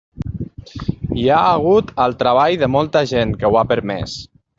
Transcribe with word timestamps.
Hi 1.23 1.27
ha 1.33 1.41
hagut 1.49 1.91
el 2.05 2.17
treball 2.21 2.57
de 2.63 2.71
molta 2.77 3.03
gent 3.13 3.35
que 3.45 3.51
ho 3.53 3.59
ha 3.61 3.67
permès. 3.75 4.17